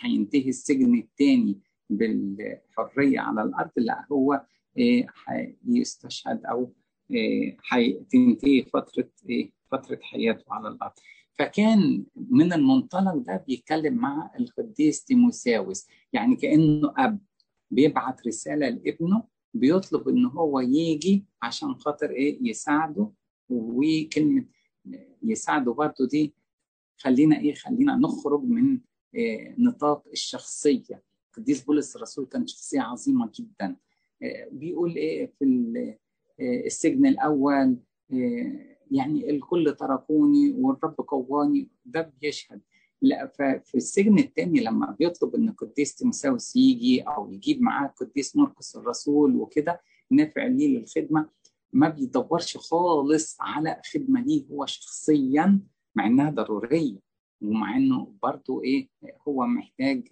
هينتهي 0.00 0.48
السجن 0.48 0.94
الثاني 0.98 1.60
بالحرية 1.90 3.20
على 3.20 3.42
الأرض 3.42 3.70
لا 3.76 4.06
هو 4.12 4.42
هيستشهد 5.68 6.44
أو 6.44 6.72
هتنتهي 7.70 8.62
فترة 8.62 9.08
فترة 9.70 9.98
حياته 10.02 10.44
على 10.48 10.68
الأرض. 10.68 10.92
فكان 11.38 12.04
من 12.16 12.52
المنطلق 12.52 13.14
ده 13.16 13.44
بيتكلم 13.48 13.94
مع 13.94 14.30
القديس 14.40 15.04
تيموساوس. 15.04 15.86
يعني 16.12 16.36
كأنه 16.36 16.94
أب 16.98 17.18
بيبعت 17.70 18.26
رسالة 18.26 18.68
لابنه 18.68 19.24
بيطلب 19.54 20.08
إن 20.08 20.24
هو 20.26 20.60
يجي 20.60 21.24
عشان 21.42 21.74
خاطر 21.74 22.10
إيه؟ 22.10 22.38
يساعده. 22.42 23.10
وكلمة 23.50 24.44
يساعده 25.22 25.72
برضه 25.72 26.06
دي 26.10 26.34
خلينا 26.96 27.38
إيه؟ 27.38 27.54
خلينا 27.54 27.96
نخرج 27.96 28.42
من 28.44 28.80
إيه 29.14 29.54
نطاق 29.58 30.04
الشخصية. 30.12 31.02
القديس 31.28 31.64
بولس 31.64 31.96
الرسول 31.96 32.26
كان 32.26 32.46
شخصية 32.46 32.80
عظيمة 32.80 33.30
جدا. 33.34 33.76
إيه 34.22 34.48
بيقول 34.52 34.96
إيه؟ 34.96 35.32
في 35.38 35.44
السجن 36.40 37.06
الأول 37.06 37.76
إيه 38.12 38.71
يعني 38.92 39.30
الكل 39.30 39.76
تركوني 39.78 40.52
والرب 40.58 40.94
قواني 40.94 41.68
ده 41.84 42.12
بيشهد. 42.20 42.60
لا 43.02 43.26
ففي 43.26 43.74
السجن 43.74 44.18
الثاني 44.18 44.60
لما 44.60 44.96
بيطلب 44.98 45.34
إن 45.34 45.48
القديس 45.48 45.94
تيموساوس 45.94 46.56
يجي 46.56 47.02
أو 47.02 47.32
يجيب 47.32 47.62
معاه 47.62 47.86
القديس 47.88 48.36
مرقس 48.36 48.76
الرسول 48.76 49.36
وكده 49.36 49.80
نافع 50.10 50.46
ليه 50.46 50.78
للخدمة 50.78 51.28
ما 51.72 51.88
بيدورش 51.88 52.56
خالص 52.56 53.36
على 53.40 53.80
خدمة 53.92 54.20
ليه 54.22 54.46
هو 54.50 54.66
شخصيا 54.66 55.60
مع 55.94 56.06
إنها 56.06 56.30
ضرورية. 56.30 56.98
ومع 57.42 57.76
إنه 57.76 58.14
برضه 58.22 58.62
إيه 58.62 58.88
هو 59.28 59.46
محتاج 59.46 60.08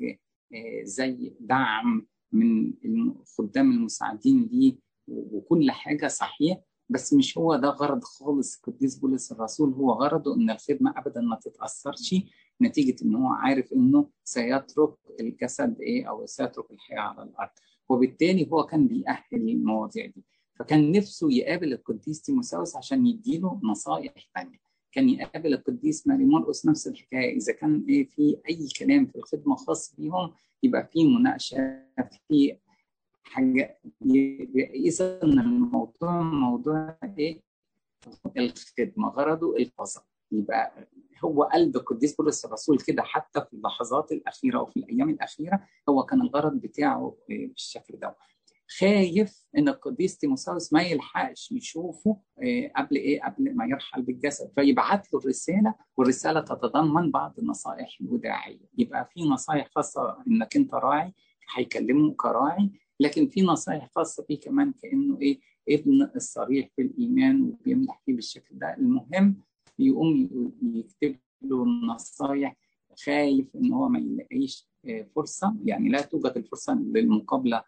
إيه 0.52 0.84
زي 0.84 1.32
دعم 1.40 2.06
من 2.32 2.72
الخدام 2.84 3.70
المساعدين 3.72 4.48
ليه 4.52 4.76
وكل 5.08 5.70
حاجة 5.70 6.06
صحيح. 6.06 6.58
بس 6.90 7.14
مش 7.14 7.38
هو 7.38 7.56
ده 7.56 7.68
غرض 7.68 8.04
خالص 8.04 8.56
القديس 8.56 8.96
بولس 8.98 9.32
الرسول. 9.32 9.72
هو 9.72 9.92
غرضه 9.92 10.34
إن 10.36 10.50
الخدمة 10.50 10.94
ابدا 10.96 11.20
ما 11.20 11.36
تتأثرش 11.36 12.14
نتيجة 12.62 13.04
إن 13.04 13.14
هو 13.14 13.26
عارف 13.28 13.72
إنه 13.72 14.08
سيترك 14.24 14.94
الجسد 15.20 15.80
إيه 15.80 16.08
أو 16.08 16.26
سيترك 16.26 16.70
الحياة 16.70 17.00
على 17.00 17.22
الأرض. 17.22 17.50
وبالتالي 17.88 18.48
هو 18.52 18.62
كان 18.66 18.86
بيأهل 18.88 19.22
المواضيع 19.32 20.06
دي. 20.06 20.24
فكان 20.58 20.92
نفسه 20.92 21.32
يقابل 21.32 21.72
القديس 21.72 22.22
تيموساوس 22.22 22.76
عشان 22.76 23.06
يديله 23.06 23.60
نصائح 23.62 24.12
ثانية 24.34 24.58
كان 24.92 25.08
يقابل 25.08 25.54
القديس 25.54 26.06
ماري 26.06 26.24
مرقس 26.24 26.66
نفس 26.66 26.86
الحكاية. 26.88 27.36
إذا 27.36 27.52
كان 27.52 27.84
إيه 27.88 28.08
في 28.08 28.36
أي 28.48 28.68
كلام 28.78 29.06
في 29.06 29.16
الخدمة 29.16 29.56
خاص 29.56 29.94
بيهم 29.98 30.32
يبقى 30.62 30.88
في 30.92 31.04
مناقشة 31.04 31.82
في 32.28 32.56
حاجة 33.30 33.78
اذا 34.74 35.22
الموضوع 35.22 36.20
موضوع 36.22 36.96
إيه؟ 37.18 37.42
الخدمة 38.36 39.08
غرضه 39.08 39.56
الفصل. 39.56 40.02
يبقى 40.32 40.88
هو 41.24 41.42
قلب 41.42 41.76
القديس 41.76 42.16
بولس 42.16 42.44
الرسول 42.44 42.78
كده 42.78 43.02
حتى 43.02 43.40
في 43.40 43.52
اللحظات 43.52 44.12
الأخيرة 44.12 44.60
وفي 44.62 44.76
الأيام 44.76 45.10
الأخيرة 45.10 45.60
هو 45.88 46.02
كان 46.02 46.20
الغرض 46.20 46.52
بتاعه 46.60 47.16
بالشكل 47.28 47.98
ده. 47.98 48.16
خايف 48.78 49.46
إن 49.58 49.68
القديس 49.68 50.18
تيموساوس 50.18 50.72
ما 50.72 50.82
يلحقش 50.82 51.52
يشوفه 51.52 52.16
قبل 52.76 52.96
إيه؟ 52.96 53.22
قبل 53.22 53.56
ما 53.56 53.66
يرحل 53.66 54.02
بالجسد. 54.02 54.52
فيبعت 54.54 55.12
له 55.12 55.20
الرسالة 55.20 55.74
والرسالة 55.96 56.40
تتضمن 56.40 57.10
بعض 57.10 57.38
النصائح 57.38 57.98
الوداعية. 58.00 58.66
يبقى 58.78 59.10
في 59.14 59.20
نصائح 59.22 59.70
خاصة 59.74 60.16
إنك 60.28 60.56
أنت 60.56 60.74
راعي 60.74 61.12
هيكلمه 61.56 62.14
كراعي. 62.14 62.70
لكن 63.00 63.28
في 63.28 63.42
نصائح 63.42 63.90
خاصة 63.94 64.22
فيه 64.24 64.40
كمان 64.40 64.72
كأنه 64.82 65.18
إيه 65.20 65.40
ابن 65.68 66.02
الصريح 66.16 66.68
في 66.76 66.82
الإيمان 66.82 67.42
وبيمدح 67.42 68.02
فيه 68.06 68.14
بالشكل 68.14 68.58
ده. 68.58 68.76
المهم 68.78 69.36
يقوم 69.78 70.28
يكتب 70.62 71.16
له 71.42 71.62
النصائح 71.62 72.56
خايف 73.04 73.56
إن 73.56 73.72
هو 73.72 73.88
ما 73.88 73.98
يلاقيش 73.98 74.68
فرصة. 75.16 75.56
يعني 75.64 75.88
لا 75.88 76.00
توجد 76.02 76.32
الفرصة 76.36 76.74
للمقابلة 76.74 77.62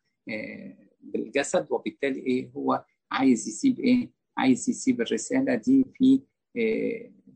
بالجسد. 1.00 1.66
وبالتالي 1.70 2.20
إيه 2.20 2.50
هو 2.56 2.84
عايز 3.12 3.48
يسيب 3.48 3.80
إيه 3.80 4.10
عايز 4.36 4.70
يسيب 4.70 5.00
الرسالة 5.00 5.54
دي 5.54 5.84
في 5.94 6.20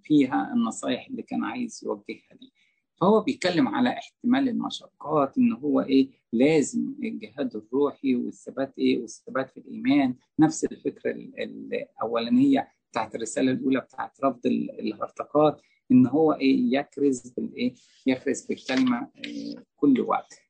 فيها 0.03 0.53
النصائح 0.55 1.07
اللي 1.07 1.23
كان 1.23 1.45
عايز 1.45 1.81
يوجهها 1.85 2.35
دي 2.41 2.53
فهو 3.01 3.21
بيتكلم 3.21 3.69
على 3.69 3.91
احتمال 3.91 4.49
المشقات 4.49 5.39
إن 5.39 5.53
هو 5.53 5.81
إيه 5.81 6.09
لازم 6.33 6.95
الجهاد 7.03 7.57
الروحي 7.57 8.15
والثبات 8.17 8.79
إيه 8.79 9.01
والثبات 9.01 9.51
في 9.51 9.57
الإيمان. 9.61 10.15
نفس 10.39 10.65
الفكرة 10.65 11.11
الأولانية 11.11 12.69
بتاعت 12.91 13.15
الرسالة 13.15 13.53
الأولى 13.53 13.81
بتاعت 13.81 14.21
رفض 14.25 14.47
الهرطقات 14.47 15.61
إن 15.93 16.07
هو 16.07 16.33
إيه 16.33 16.75
يكرز 16.79 17.29
بالايه 17.37 17.75
يكرز 18.07 18.47
بالكلمة 18.47 19.09
إيه 19.25 19.55
كل 19.77 20.01
وقت. 20.01 20.41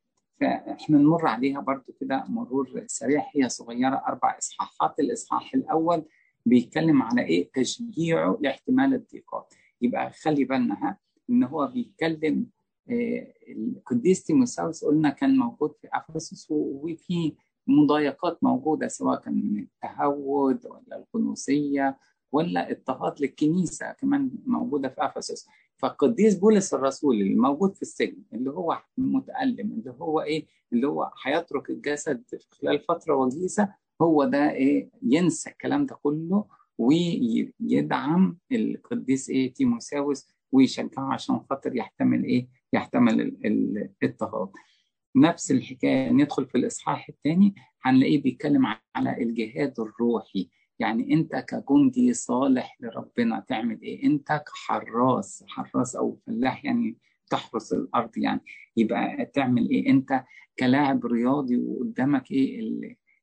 فإحنا 0.41 0.99
نمر 0.99 1.26
عليها 1.26 1.61
برضو 1.61 1.93
كده 2.00 2.25
مرور 2.29 2.85
سريع. 2.87 3.25
هي 3.37 3.49
صغيرة 3.49 4.03
أربع 4.09 4.38
إصحاحات. 4.38 5.00
الإصحاح 5.00 5.55
الأول 5.55 6.05
بيتكلم 6.47 7.03
على 7.03 7.23
إيه 7.23 7.50
تشجيعه 7.55 8.38
لاحتمال 8.41 8.95
الضيقات. 8.95 9.55
يبقى 9.83 10.12
خلي 10.12 10.45
بالنا 10.45 10.97
إن 11.30 11.45
هو 11.45 11.66
بيتكلم 11.66 12.47
آه 12.90 13.33
القديس 13.49 14.25
تيموساوس 14.25 14.85
قلنا 14.85 15.11
كان 15.11 15.37
موجود 15.37 15.75
في 15.83 15.88
افسس 15.92 16.47
وفي 16.50 17.35
مضايقات 17.66 18.45
موجودة 18.45 18.88
سواء 18.88 19.21
كان 19.21 19.35
من 19.35 19.59
التهود 19.62 20.66
ولا 20.66 20.97
القنوسيه 20.97 21.99
ولا 22.33 22.71
اضطهاد 22.71 23.21
للكنيسة 23.21 23.92
كمان 23.92 24.30
موجودة 24.47 24.88
في 24.88 25.04
افسس 25.04 25.47
فالقديس 25.76 26.35
بولس 26.35 26.75
الرسول 26.75 27.14
اللي 27.21 27.35
موجود 27.35 27.75
في 27.75 27.83
السجن 27.83 28.23
اللي 28.33 28.50
هو 28.50 28.83
متألم 28.99 29.73
اللي 29.73 29.90
هو 30.00 30.21
إيه؟ 30.21 30.47
اللي 30.73 30.87
هو 30.88 31.11
هيترك 31.25 31.71
الجسد 31.71 32.25
خلال 32.50 32.80
فترة 32.80 33.14
وجيزة 33.14 33.75
هو 34.02 34.25
ده 34.25 34.50
إيه؟ 34.50 34.90
ينسى 35.02 35.50
الكلام 35.50 35.87
ده 35.87 35.95
كله 36.02 36.45
ويدعم 36.78 38.38
القديس 38.52 39.30
إيه؟ 39.30 39.54
تيموساوس 39.54 40.26
ويشجعه 40.56 41.12
عشان 41.12 41.40
خاطر 41.50 41.76
يحتمل 41.76 42.25
إيه؟ 42.25 42.48
يحتمل 42.72 43.20
الاضطهاد 43.20 44.49
نفس 45.16 45.50
الحكاية 45.50 46.10
ندخل 46.10 46.47
في 46.47 46.58
الإصحاح 46.58 47.08
الثاني 47.08 47.54
هنلاقيه 47.82 48.23
بيتكلم 48.23 48.66
على 48.97 49.23
الجهاد 49.23 49.80
الروحي. 49.80 50.50
يعني 50.78 51.12
أنت 51.14 51.36
كجندي 51.36 52.12
صالح 52.12 52.76
لربنا 52.80 53.45
تعمل 53.49 53.82
إيه؟ 53.82 54.04
أنت 54.06 54.42
كحراس 54.47 55.45
حراس 55.49 55.97
أو 55.97 56.19
فلاح 56.26 56.64
يعني 56.64 56.97
تحرس 57.30 57.73
الأرض 57.73 58.19
يعني. 58.19 58.40
يبقى 58.76 59.26
تعمل 59.34 59.71
إيه؟ 59.71 59.90
أنت 59.90 60.25
كلاعب 60.58 61.06
رياضي 61.06 61.56
وقدامك 61.56 62.30
إيه؟ 62.30 62.60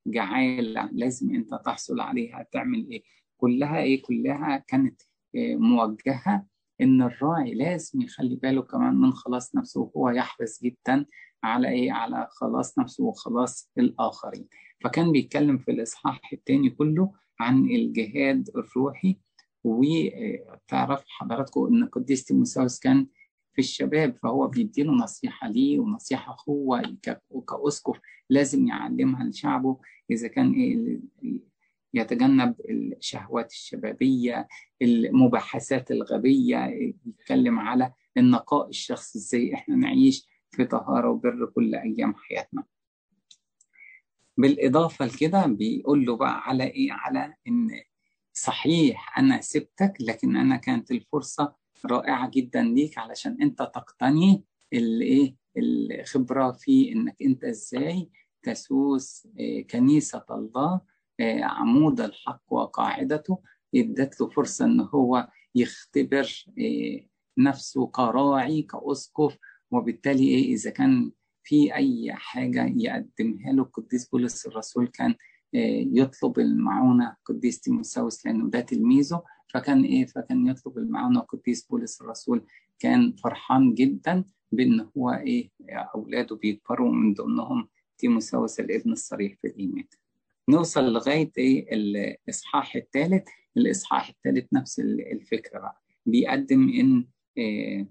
الجعاله 0.08 0.90
لازم 0.92 1.36
أنت 1.36 1.54
تحصل 1.66 2.00
عليها 2.00 2.48
تعمل 2.52 2.88
إيه؟ 2.92 3.04
كلها 3.38 3.80
إيه؟ 3.82 4.02
كلها 4.02 4.58
كانت 4.68 5.02
إيه 5.36 5.56
موجهة 5.56 6.46
إن 6.84 7.02
الراعي 7.02 7.54
لازم 7.54 8.02
يخلي 8.02 8.36
باله 8.36 8.62
كمان 8.62 8.96
من 8.96 9.12
خلاص 9.14 9.56
نفسه 9.56 9.82
وهو 9.82 10.10
يحرص 10.10 10.64
جدا 10.64 11.06
على 11.44 11.70
إيه؟ 11.70 11.92
على 11.92 12.28
خلاص 12.32 12.80
نفسه 12.80 13.04
وخلاص 13.04 13.72
الآخرين. 13.78 14.48
فكان 14.84 15.12
بيتكلم 15.12 15.58
في 15.58 15.72
الإصحاح 15.72 16.34
الثاني 16.34 16.70
كله 16.70 17.12
عن 17.40 17.66
الجهاد 17.66 18.50
الروحي 18.56 19.18
وتعرف 19.64 21.04
حضراتكم 21.08 21.66
إن 21.68 21.84
القديس 21.84 22.24
تيموساوس 22.26 22.80
كان 22.80 23.08
في 23.54 23.60
الشباب 23.60 24.18
فهو 24.24 24.48
بيديله 24.48 24.92
نصيحة 24.94 25.50
ليه 25.50 25.80
ونصيحة 25.80 26.38
هو 26.50 26.82
كأسقف 27.48 28.00
لازم 28.30 28.68
يعلمها 28.68 29.24
لشعبه 29.24 29.78
إذا 30.12 30.28
كان 30.28 30.54
إيه؟ 30.54 31.00
يتجنب 31.94 32.56
الشهوات 32.70 33.52
الشبابية 33.52 34.48
المباحثات 34.82 35.92
الغبية 35.92 36.66
يتكلم 37.06 37.60
على 37.60 37.94
النقاء 38.18 38.70
الشخصي 38.70 39.20
إزاي 39.20 39.54
إحنا 39.54 39.76
نعيش 39.76 40.28
في 40.52 40.66
طهارة 40.66 41.10
وبر 41.10 41.46
كل 41.56 41.76
أيام 41.76 42.16
حياتنا. 42.16 42.64
بالإضافة 44.38 45.06
لكده 45.06 45.46
بيقول 45.46 46.06
له 46.06 46.18
بقى 46.18 46.42
على 46.50 46.64
إيه؟ 46.64 46.92
على 46.92 47.34
إن 47.48 47.70
صحيح 48.34 49.18
أنا 49.20 49.42
سبتك 49.42 49.94
لكن 50.00 50.36
أنا 50.38 50.56
كانت 50.58 50.92
الفرصة 50.92 51.56
رائعة 51.86 52.30
جدا 52.30 52.62
ليك 52.64 52.98
علشان 52.98 53.38
أنت 53.42 53.58
تقتني 53.60 54.44
الإيه؟ 54.74 55.36
الخبرة 55.58 56.52
في 56.52 56.92
إنك 56.92 57.16
أنت 57.22 57.44
إزاي 57.44 58.10
تسوس 58.44 59.28
كنيسة 59.72 60.26
الله 60.32 60.82
عمود 61.22 62.02
الحق 62.02 62.42
وقاعدته 62.48 63.38
ادت 63.76 64.22
له 64.22 64.30
فرصة 64.30 64.66
إن 64.66 64.80
هو 64.82 65.28
يختبر 65.56 66.46
نفسه 67.38 67.88
كراعي 67.88 68.62
كأسقف. 68.62 69.38
وبالتالي 69.72 70.28
إيه 70.28 70.54
إذا 70.54 70.70
كان 70.70 71.12
في 71.44 71.76
أي 71.76 72.14
حاجة 72.14 72.66
يقدمها 72.78 73.52
له 73.52 73.64
القديس 73.64 74.10
بولس 74.10 74.46
الرسول 74.46 74.88
كان 74.88 75.16
يطلب 75.94 76.40
المعونة 76.40 77.16
قديس 77.26 77.60
تيموساوس 77.62 78.26
لأنه 78.26 78.50
ده 78.50 78.60
تلميذه. 78.60 79.24
فكان 79.54 79.84
إيه 79.84 80.06
فكان 80.06 80.48
يطلب 80.48 80.78
المعونة 80.78 81.20
قديس 81.20 81.68
بولس 81.68 82.02
الرسول 82.02 82.46
كان 82.80 83.12
فرحان 83.16 83.74
جدا 83.74 84.24
بأن 84.52 84.90
هو 84.98 85.10
إيه 85.12 85.52
أولاده 85.70 86.36
بيكبروا 86.36 86.92
من 86.94 87.14
ضمنهم 87.14 87.70
تيموساوس 87.98 88.60
الابن 88.60 88.92
الصريح 88.92 89.38
في 89.42 89.48
الإيمان. 89.48 89.86
نوصل 90.50 90.94
لغاية 90.94 91.32
إيه؟ 91.38 91.66
الإصحاح 91.74 92.76
الثالث. 92.76 93.28
الإصحاح 93.58 94.10
الثالث 94.10 94.54
نفس 94.54 94.80
الفكرة 94.80 95.60
بقى. 95.60 95.82
بيقدم 96.06 96.70
إن 96.70 97.08
إيه 97.38 97.88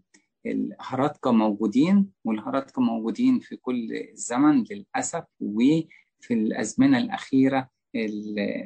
الهرطقة 0.47 1.33
موجودين 1.33 2.11
والهرطقة 2.25 2.83
موجودين 2.83 3.39
في 3.39 3.57
كل 3.57 4.09
زمن 4.15 4.65
للأسف 4.71 5.25
وفي 5.41 6.31
الأزمنة 6.31 6.99
الأخيرة 6.99 7.71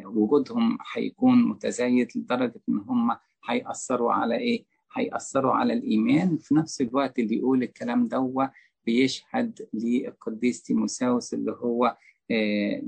وجودهم 0.05 0.79
هيكون 0.94 1.49
متزايد 1.49 2.09
لدرجة 2.16 2.61
إن 2.68 2.79
هم 2.79 3.16
هيأثروا 3.49 4.12
على 4.12 4.37
إيه؟ 4.38 4.64
هيأثروا 4.96 5.53
على 5.53 5.72
الإيمان. 5.72 6.37
في 6.38 6.55
نفس 6.55 6.81
الوقت 6.81 7.18
اللي 7.18 7.37
يقول 7.37 7.62
الكلام 7.62 8.09
دوا 8.09 8.44
بيشهد 8.87 9.68
للقديس 9.75 10.62
تيموساوس 10.62 11.35
اللي 11.35 11.53
هو 11.53 11.96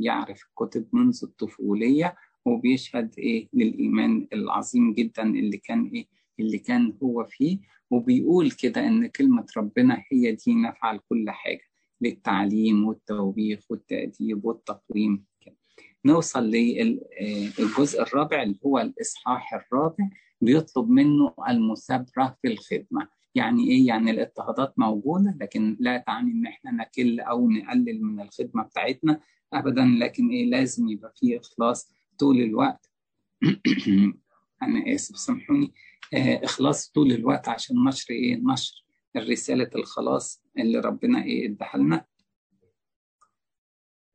يعرف 0.00 0.42
الكتب 0.44 0.86
منذ 0.92 1.20
الطفولية 1.22 2.14
وبيشهد 2.44 3.14
إيه 3.18 3.48
للإيمان 3.52 4.26
العظيم 4.32 4.92
جدا 4.94 5.22
اللي 5.22 5.56
كان 5.56 5.86
إيه 5.94 6.06
اللي 6.40 6.58
كان 6.58 6.94
هو 7.02 7.24
فيه 7.24 7.58
وبيقول 7.90 8.50
كده 8.50 8.86
إن 8.86 9.06
كلمة 9.06 9.46
ربنا 9.56 10.02
هي 10.12 10.32
دي 10.32 10.54
نفعل 10.54 11.00
كل 11.08 11.30
حاجة 11.30 11.60
للتعليم 12.00 12.84
والتوبيخ 12.86 13.60
والتأديب 13.70 14.44
والتقويم. 14.44 15.24
نوصل 16.04 16.44
للجزء 16.50 18.02
الرابع 18.02 18.42
اللي 18.42 18.58
هو 18.66 18.78
الإصحاح 18.78 19.54
الرابع 19.54 20.08
بيطلب 20.40 20.90
منه 20.90 21.34
المثابرة 21.48 22.36
في 22.42 22.48
الخدمة 22.48 23.08
يعني 23.38 23.70
إيه؟ 23.70 23.86
يعني 23.86 24.10
الاضطهادات 24.10 24.78
موجودة 24.78 25.36
لكن 25.40 25.76
لا 25.80 25.98
تعني 25.98 26.32
إن 26.32 26.46
إحنا 26.46 26.70
نكل 26.70 27.20
أو 27.20 27.50
نقلل 27.50 28.02
من 28.02 28.20
الخدمة 28.20 28.62
بتاعتنا 28.62 29.20
ابدا 29.52 29.84
لكن 29.84 30.30
إيه؟ 30.30 30.50
لازم 30.50 30.88
يبقى 30.88 31.12
فيه 31.16 31.38
إخلاص 31.38 31.92
طول 32.18 32.40
الوقت. 32.40 32.90
أنا 34.62 34.94
آسف 34.94 35.16
سامحوني. 35.18 35.72
آه 36.14 36.44
إخلاص 36.44 36.90
طول 36.90 37.12
الوقت 37.12 37.48
عشان 37.48 37.84
نشر 37.84 38.14
إيه؟ 38.14 38.40
نشر 38.52 38.84
رساله 39.16 39.70
الخلاص 39.76 40.42
اللي 40.58 40.78
ربنا 40.78 41.24
إيه؟ 41.24 41.46
اداها 41.46 41.76
لنا. 41.76 42.04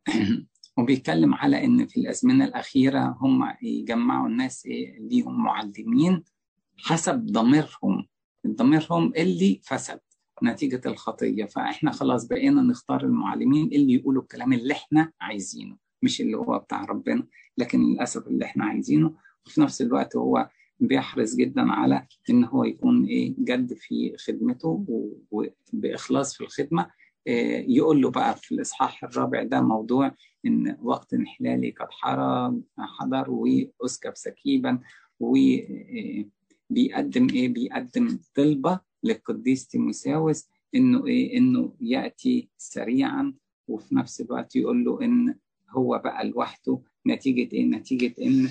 وبيتكلم 0.77 1.33
على 1.33 1.65
إن 1.65 1.87
في 1.87 1.99
الأزمنة 1.99 2.45
الأخيرة 2.45 3.17
هم 3.21 3.53
يجمعوا 3.61 4.27
الناس 4.27 4.65
إيه؟ 4.65 4.99
ليهم 4.99 5.43
معلمين 5.43 6.23
حسب 6.77 7.25
ضميرهم. 7.25 8.07
ضميرهم 8.47 9.13
اللي 9.17 9.59
فسد 9.63 9.99
نتيجة 10.43 10.81
الخطية. 10.85 11.45
فإحنا 11.45 11.91
خلاص 11.91 12.25
بقينا 12.27 12.61
نختار 12.61 13.03
المعلمين 13.03 13.65
اللي 13.67 13.93
يقولوا 13.93 14.21
الكلام 14.21 14.53
اللي 14.53 14.73
إحنا 14.73 15.11
عايزينه 15.21 15.77
مش 16.01 16.21
اللي 16.21 16.37
هو 16.37 16.59
بتاع 16.59 16.85
ربنا 16.85 17.27
لكن 17.57 17.81
للأسف 17.83 18.27
اللي 18.27 18.45
إحنا 18.45 18.65
عايزينه. 18.65 19.13
وفي 19.45 19.61
نفس 19.61 19.81
الوقت 19.81 20.15
هو 20.15 20.49
بيحرص 20.79 21.35
جدا 21.35 21.71
على 21.71 22.07
إن 22.29 22.43
هو 22.43 22.63
يكون 22.63 23.05
إيه 23.05 23.35
جد 23.39 23.73
في 23.73 24.15
خدمته 24.17 24.85
وبإخلاص 25.31 26.35
في 26.37 26.41
الخدمة. 26.43 26.87
يقول 27.67 28.01
له 28.01 28.11
بقى 28.11 28.35
في 28.35 28.51
الإصحاح 28.55 29.03
الرابع 29.03 29.43
ده 29.43 29.61
موضوع 29.61 30.11
إن 30.45 30.77
وقت 30.81 31.13
انحلالي 31.13 31.71
قد 31.71 31.87
حضر 32.79 33.25
وأسكب 33.31 34.11
سكيبا 34.15 34.79
و 35.19 35.35
بيقدم 36.73 37.27
إيه؟ 37.29 37.49
بيقدم 37.49 38.19
طلبة 38.35 38.79
للقديس 39.03 39.67
تيموساوس 39.67 40.47
إنه 40.75 41.07
إيه؟ 41.07 41.37
إنه 41.37 41.73
يأتي 41.81 42.49
سريعا 42.57 43.33
وفي 43.67 43.95
نفس 43.95 44.21
الوقت 44.21 44.55
يقول 44.55 44.85
له 44.85 45.01
إن 45.01 45.35
هو 45.69 46.01
بقى 46.03 46.27
لوحده. 46.27 46.79
نتيجة 47.07 47.53
إيه؟ 47.55 47.65
نتيجة 47.65 48.13
إن 48.21 48.49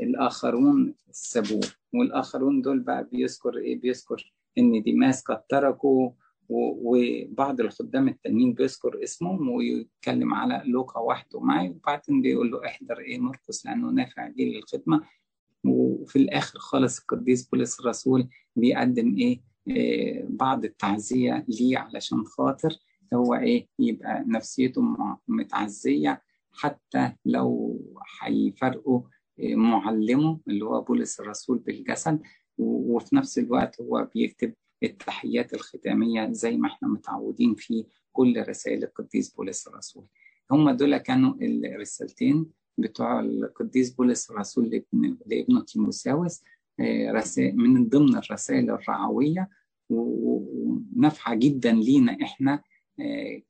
الآخرون 0.00 0.94
سابوه. 1.10 1.60
والآخرون 1.94 2.62
دول 2.62 2.80
بقى 2.80 3.08
بيذكر 3.12 3.58
إيه؟ 3.58 3.80
بيذكر 3.80 4.32
إن 4.58 4.82
ديماس 4.82 5.22
قد 5.22 5.42
تركوا 5.46 6.10
وبعض 6.48 7.60
الخدام 7.60 8.08
التانيين 8.08 8.52
بيذكر 8.54 9.02
اسمهم 9.02 9.48
ويتكلم 9.48 10.34
على 10.34 10.62
لوقا 10.66 11.00
وحده 11.00 11.40
معي. 11.40 11.68
وبعدين 11.68 12.22
بيقول 12.22 12.50
له 12.50 12.66
احضر 12.66 12.98
إيه؟ 13.00 13.18
مرقس 13.18 13.66
لأنه 13.66 13.90
نافع 13.90 14.26
ليه 14.26 14.56
للخدمه 14.56 15.02
وفي 15.64 16.16
الآخر 16.16 16.58
خالص 16.58 16.98
القديس 17.00 17.48
بولس 17.48 17.80
الرسول 17.80 18.28
بيقدم 18.56 19.16
إيه, 19.16 19.40
إيه 19.68 20.24
بعض 20.28 20.64
التعزية 20.64 21.44
ليه 21.48 21.78
علشان 21.78 22.24
خاطر 22.24 22.76
هو 23.14 23.34
إيه؟ 23.34 23.68
يبقى 23.78 24.24
نفسيته 24.26 24.82
متعزية 25.28 26.22
حتى 26.52 27.12
لو 27.24 27.80
هيفرقوا 28.22 29.00
إيه 29.38 29.56
معلمه 29.56 30.40
اللي 30.48 30.64
هو 30.64 30.80
بولس 30.80 31.20
الرسول 31.20 31.58
بالجسد 31.58 32.20
وفي 32.58 33.16
نفس 33.16 33.38
الوقت 33.38 33.80
هو 33.80 34.08
بيكتب 34.14 34.54
التحيات 34.82 35.54
الختامية 35.54 36.32
زي 36.32 36.56
ما 36.56 36.68
إحنا 36.68 36.88
متعودين 36.88 37.54
في 37.54 37.84
كل 38.12 38.44
رسائل 38.48 38.84
القديس 38.84 39.34
بولس 39.34 39.66
الرسول. 39.68 40.06
هم 40.50 40.70
دول 40.70 40.96
كانوا 40.96 41.34
الرسالتين. 41.42 42.46
بتوع 42.78 43.20
القديس 43.20 43.90
بولس 43.90 44.30
الرسول 44.30 44.64
لابن 44.70 45.16
لابنه 45.26 45.60
تيموساوس 45.62 46.42
من 47.38 47.88
ضمن 47.88 48.16
الرسائل 48.16 48.70
الرعويه 48.70 49.48
ونافعه 49.90 51.34
جدا 51.34 51.72
لينا 51.72 52.16
إحنا 52.22 52.62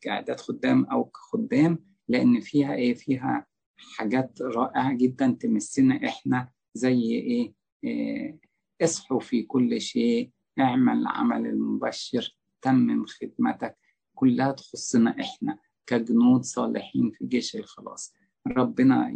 كاعداد 0.01 0.41
خدام 0.41 0.85
أو 0.85 1.05
كخدام 1.05 1.79
لأن 2.09 2.41
فيها 2.41 2.75
إيه 2.75 2.95
فيها 2.95 3.47
حاجات 3.77 4.43
رائعه 4.43 4.93
جدا 4.93 5.37
تمسنا 5.41 6.05
إحنا 6.07 6.49
زي 6.75 7.01
إيه, 7.03 7.53
إيه 7.85 8.39
اصحوا 8.83 9.21
في 9.21 9.43
كل 9.43 9.81
شيء 9.81 10.31
اعمل 10.59 11.07
عمل 11.07 11.47
المبشر 11.47 12.37
تمم 12.63 13.07
خدمتك 13.07 13.77
كلها 14.15 14.53
تخصنا 14.53 15.17
إحنا 15.21 15.59
كجنود 15.87 16.43
صالحين 16.45 17.11
في 17.11 17.27
جيش 17.27 17.57
الخلاص 17.57 18.15
ربنا 18.47 19.11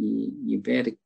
يبارك 0.45 0.99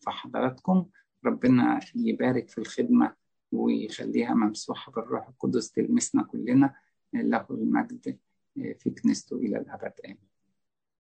في 0.00 0.06
حضراتكم 0.06 0.86
ربنا 1.24 1.80
يبارك 1.96 2.48
في 2.48 2.58
الخدمة 2.58 3.14
ويخليها 3.52 4.34
ممسوحة 4.34 4.92
بالروح 4.92 5.28
القدس 5.28 5.70
تلمسنا 5.70 6.22
كلنا 6.22 6.74
له 7.14 7.46
المجد 7.50 8.18
في 8.54 8.90
كنيسته 9.02 9.36
إلى 9.36 9.58
الأبد. 9.58 9.92
آمين. 10.04 10.29